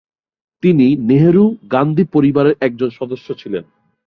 [0.63, 3.63] তিনি নেহরু- গান্ধী পরিবার এর একজন সদস্য ছিলেন।